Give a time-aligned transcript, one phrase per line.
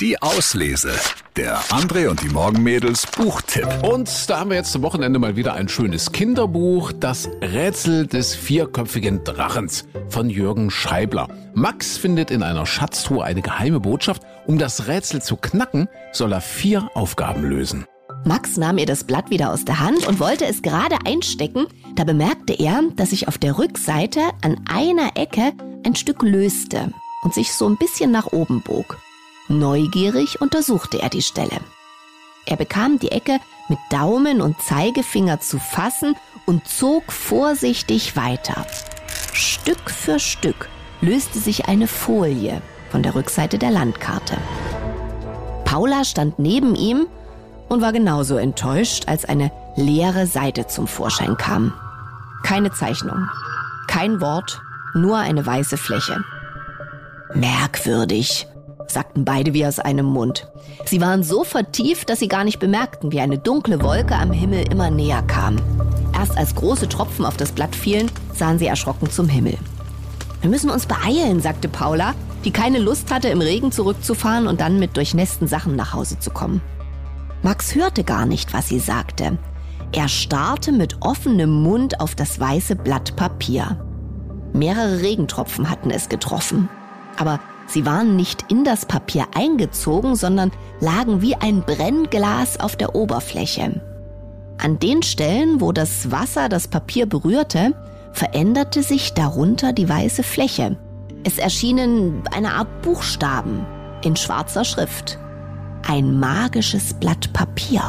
[0.00, 0.92] Die Auslese.
[1.36, 3.68] Der André und die Morgenmädels Buchtipp.
[3.82, 8.34] Und da haben wir jetzt zum Wochenende mal wieder ein schönes Kinderbuch, Das Rätsel des
[8.34, 11.28] vierköpfigen Drachens von Jürgen Scheibler.
[11.52, 14.22] Max findet in einer Schatztruhe eine geheime Botschaft.
[14.46, 17.84] Um das Rätsel zu knacken, soll er vier Aufgaben lösen.
[18.24, 21.66] Max nahm ihr das Blatt wieder aus der Hand und wollte es gerade einstecken.
[21.96, 25.52] Da bemerkte er, dass sich auf der Rückseite an einer Ecke
[25.84, 26.90] ein Stück löste
[27.22, 28.96] und sich so ein bisschen nach oben bog.
[29.50, 31.58] Neugierig untersuchte er die Stelle.
[32.46, 36.14] Er bekam die Ecke mit Daumen und Zeigefinger zu fassen
[36.46, 38.64] und zog vorsichtig weiter.
[39.32, 40.68] Stück für Stück
[41.00, 44.36] löste sich eine Folie von der Rückseite der Landkarte.
[45.64, 47.08] Paula stand neben ihm
[47.68, 51.72] und war genauso enttäuscht, als eine leere Seite zum Vorschein kam.
[52.44, 53.28] Keine Zeichnung,
[53.88, 54.62] kein Wort,
[54.94, 56.22] nur eine weiße Fläche.
[57.34, 58.46] Merkwürdig,
[58.90, 60.48] sagten beide wie aus einem Mund.
[60.84, 64.70] Sie waren so vertieft, dass sie gar nicht bemerkten, wie eine dunkle Wolke am Himmel
[64.70, 65.56] immer näher kam.
[66.12, 69.56] Erst als große Tropfen auf das Blatt fielen, sahen sie erschrocken zum Himmel.
[70.40, 74.78] Wir müssen uns beeilen, sagte Paula, die keine Lust hatte, im Regen zurückzufahren und dann
[74.78, 76.62] mit durchnässten Sachen nach Hause zu kommen.
[77.42, 79.38] Max hörte gar nicht, was sie sagte.
[79.92, 83.84] Er starrte mit offenem Mund auf das weiße Blatt Papier.
[84.52, 86.68] Mehrere Regentropfen hatten es getroffen.
[87.16, 87.40] Aber
[87.72, 93.80] sie waren nicht in das Papier eingezogen, sondern lagen wie ein Brennglas auf der Oberfläche.
[94.58, 97.74] An den Stellen, wo das Wasser das Papier berührte,
[98.12, 100.76] veränderte sich darunter die weiße Fläche.
[101.24, 103.66] Es erschienen eine Art Buchstaben
[104.02, 105.18] in schwarzer Schrift
[105.86, 107.82] ein magisches Blatt Papier.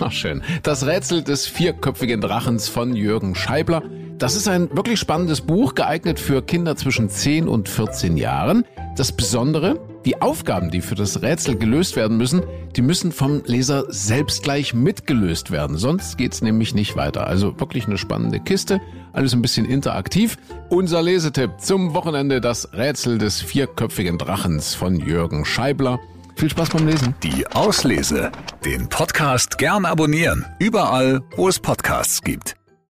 [0.00, 0.42] Ach schön.
[0.62, 3.82] Das Rätsel des vierköpfigen Drachens von Jürgen Scheibler.
[4.18, 8.64] Das ist ein wirklich spannendes Buch, geeignet für Kinder zwischen 10 und 14 Jahren.
[8.96, 12.42] Das Besondere, die Aufgaben, die für das Rätsel gelöst werden müssen,
[12.76, 15.76] die müssen vom Leser selbst gleich mitgelöst werden.
[15.76, 17.26] Sonst geht's nämlich nicht weiter.
[17.26, 18.80] Also wirklich eine spannende Kiste.
[19.12, 20.38] Alles ein bisschen interaktiv.
[20.68, 25.98] Unser Lesetipp zum Wochenende, das Rätsel des vierköpfigen Drachens von Jürgen Scheibler.
[26.36, 27.14] Viel Spaß beim Lesen.
[27.24, 28.30] Die Auslese.
[28.64, 30.44] Den Podcast gern abonnieren.
[30.60, 32.56] Überall, wo es Podcasts gibt.